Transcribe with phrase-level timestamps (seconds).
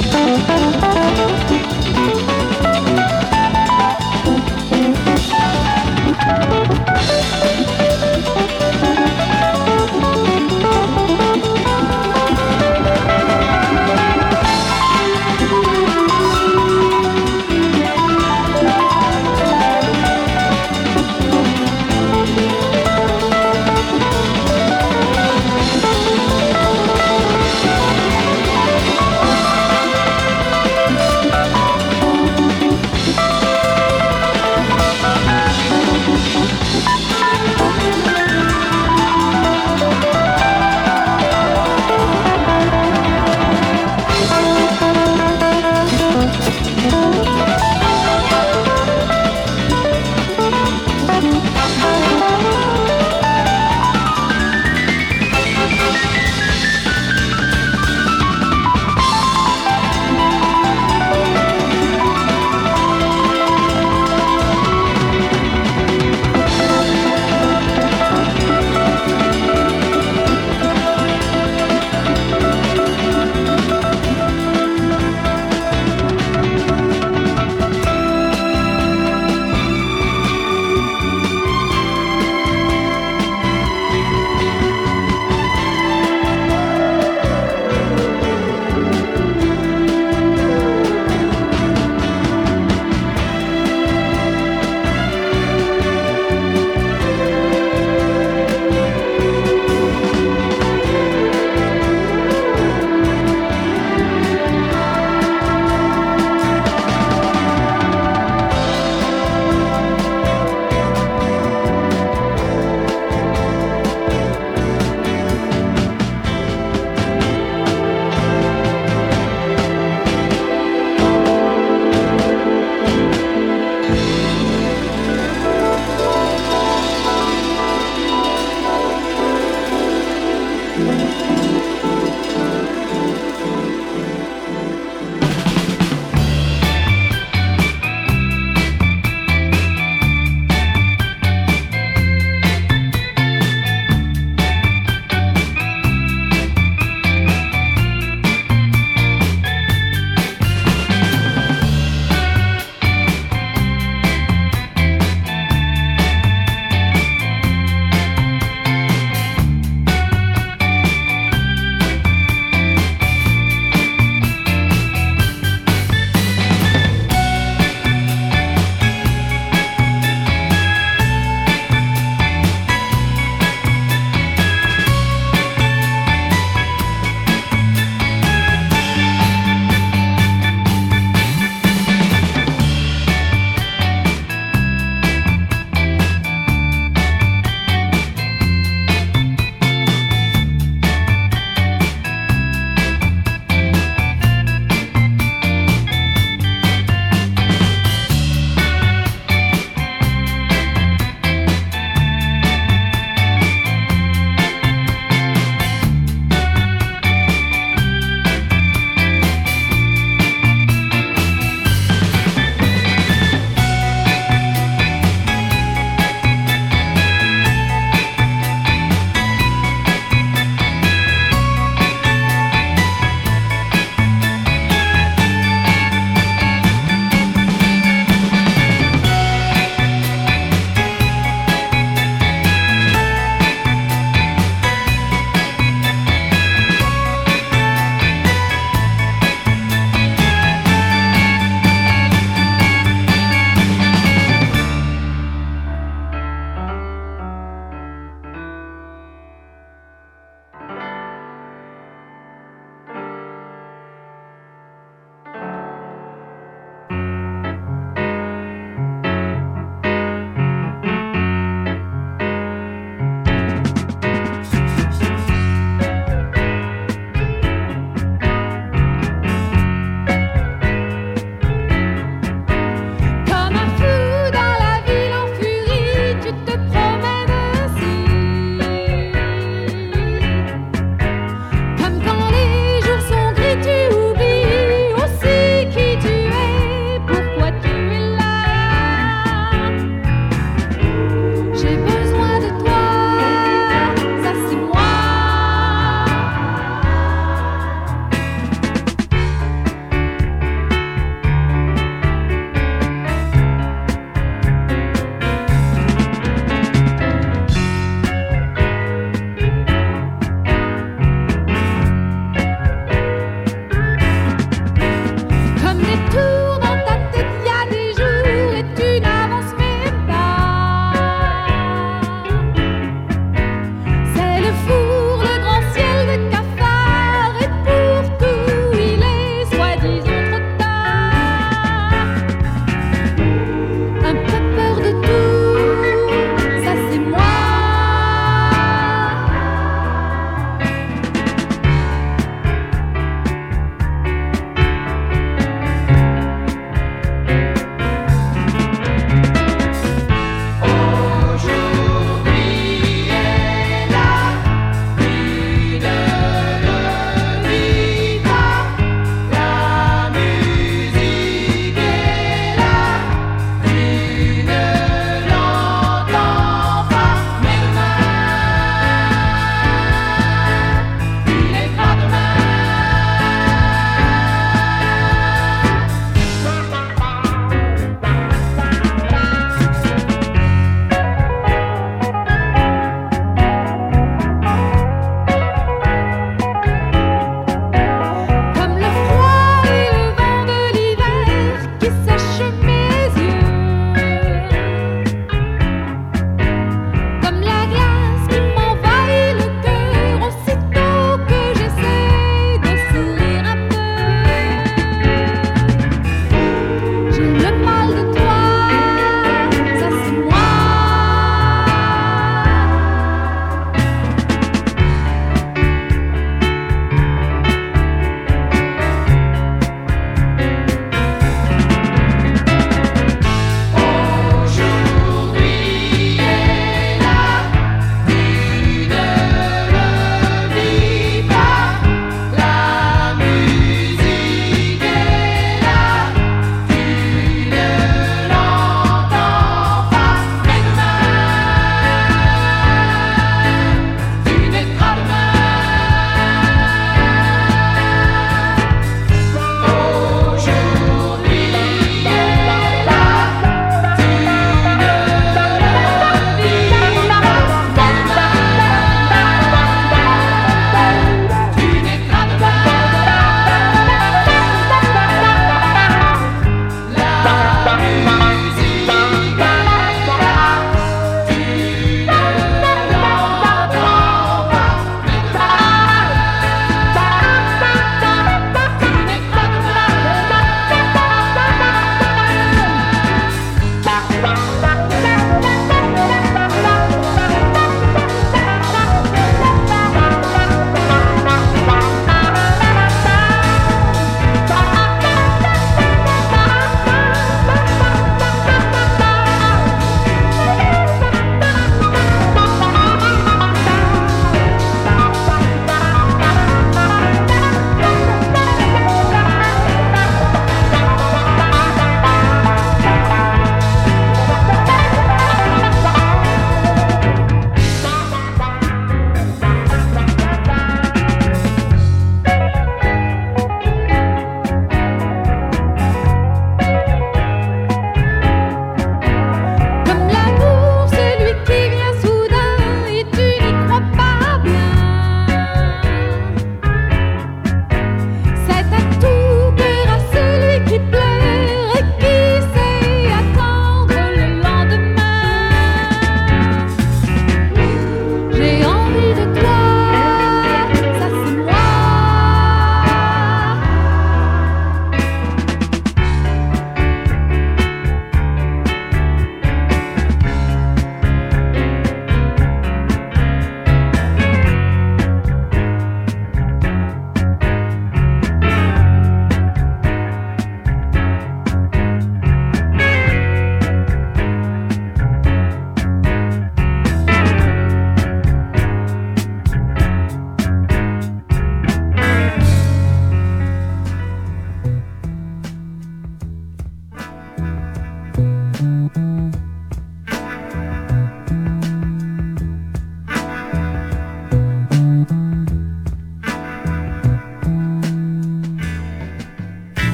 [0.00, 0.38] Thank
[6.88, 6.97] you.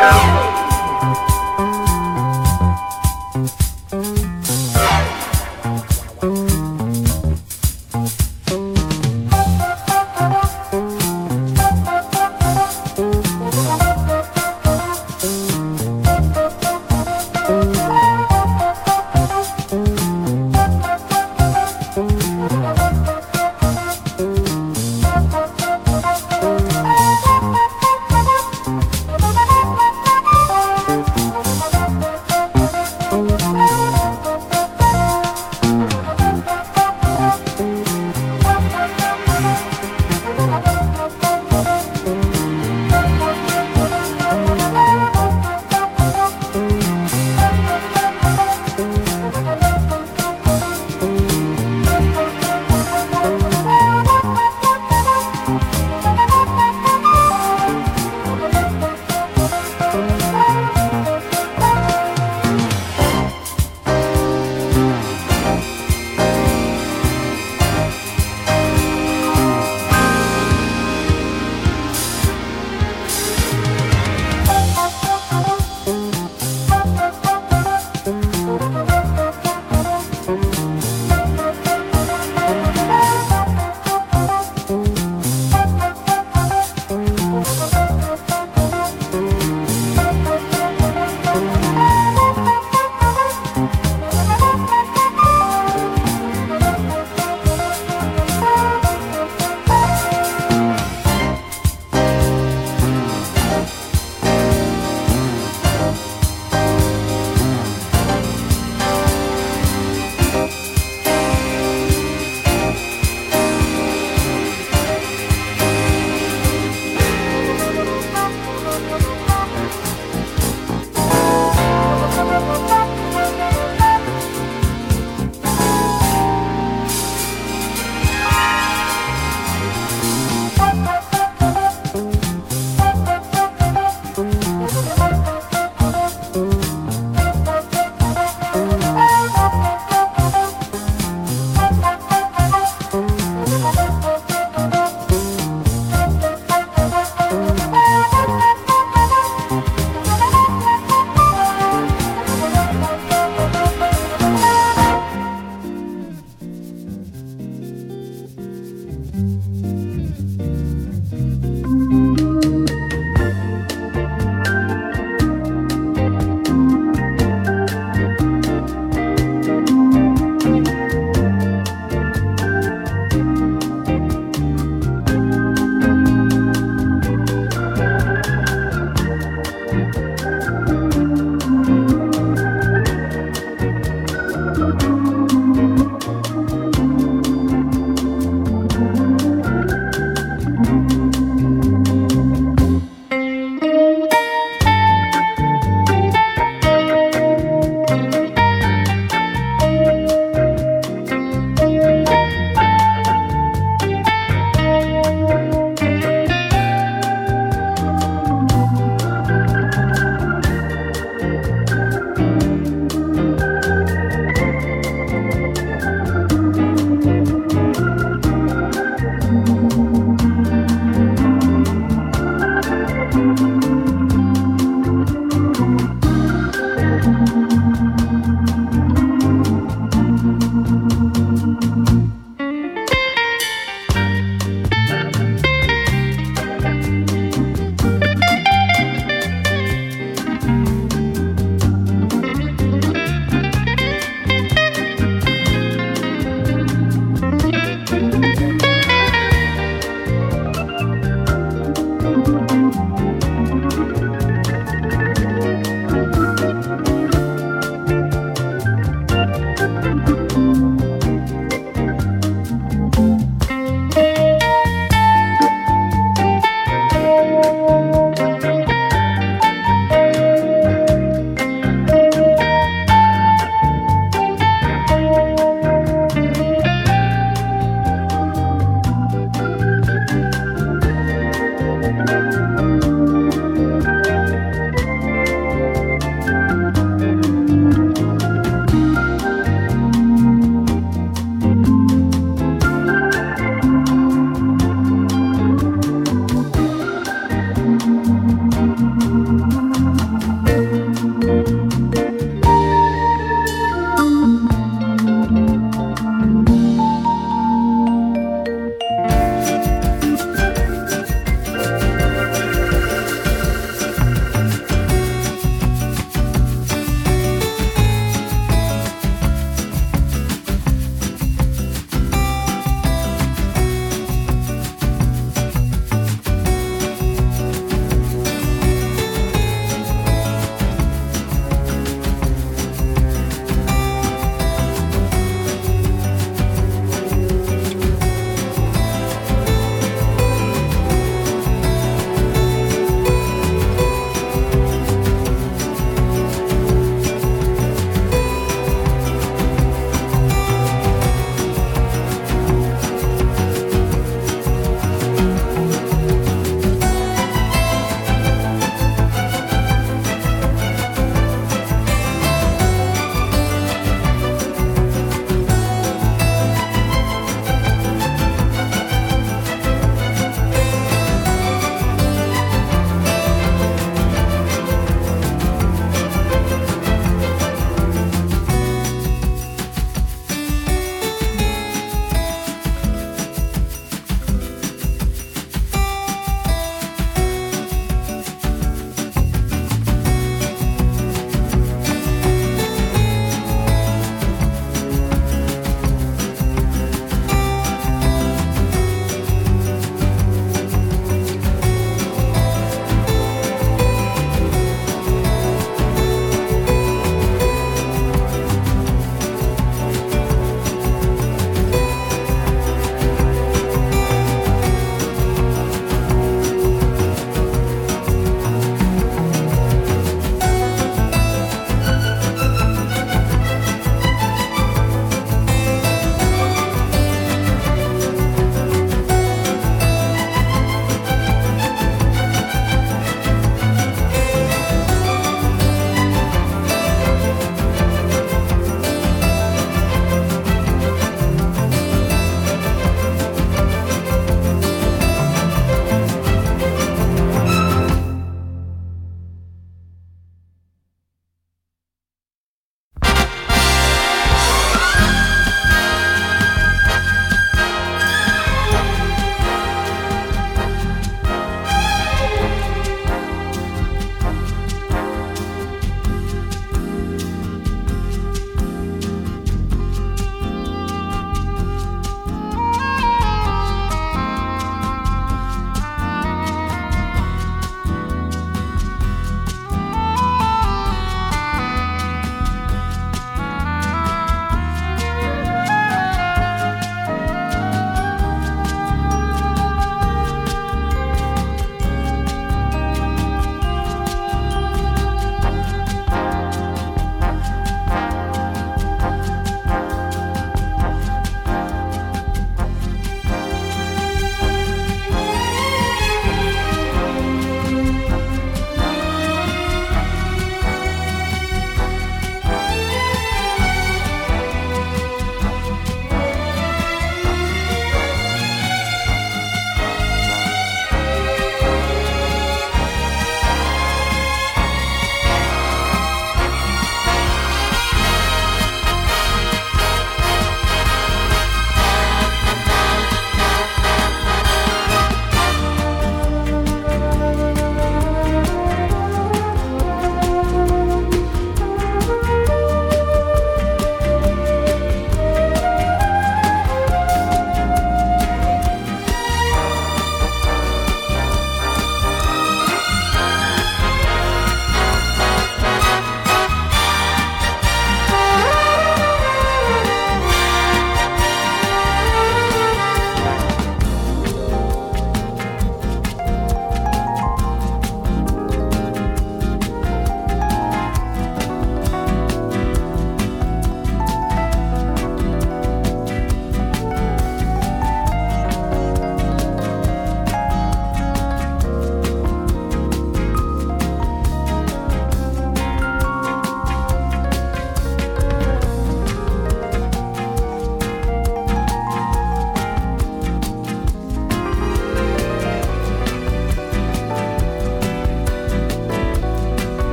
[0.00, 0.37] Yeah.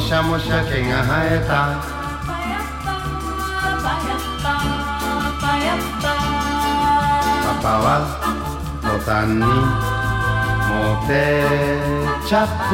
[0.00, 1.98] しゃもしゃ毛が生えた。
[7.44, 7.86] パパは
[8.82, 9.38] 途端に
[10.68, 10.74] モ
[11.06, 11.12] テ
[12.26, 12.72] ちゃって。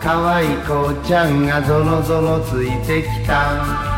[0.00, 3.97] 可愛い子ちゃんがぞろぞろついてきた。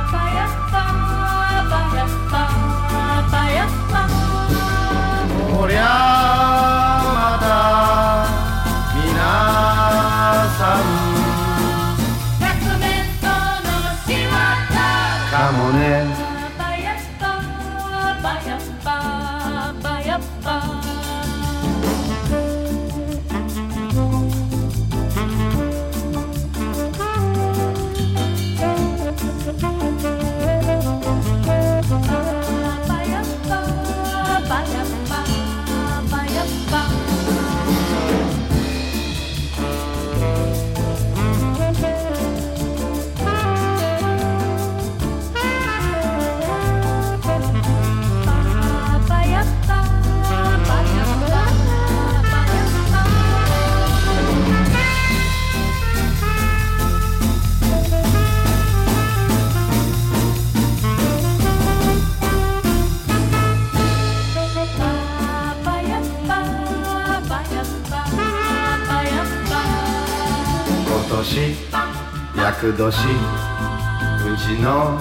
[72.62, 75.00] 厄年うちの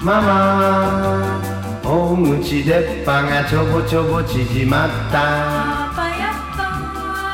[0.00, 1.40] ママ
[1.84, 5.14] 大口出っ歯がちょぼちょぼ縮まった
[5.94, 6.10] パパ、
[6.56, 6.66] パパ。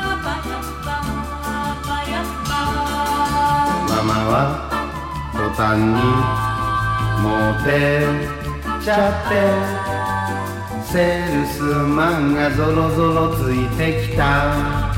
[0.03, 0.53] パパ、パ
[0.85, 1.01] パ。
[1.41, 2.13] パ
[3.87, 4.37] パママは
[5.33, 5.89] 途端に
[7.23, 7.25] モ
[7.65, 7.65] テ
[8.83, 9.33] ちゃって
[10.85, 14.94] セールスマンがぞろぞろついてきた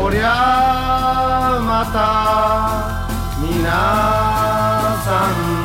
[0.00, 1.98] こりゃまた
[3.38, 3.68] 皆
[5.04, 5.60] さん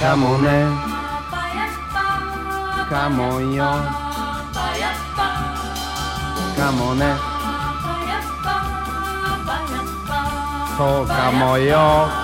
[0.00, 0.46] かもね
[2.88, 3.64] かもよ
[6.56, 7.16] かもね
[10.76, 12.23] そうかもよ。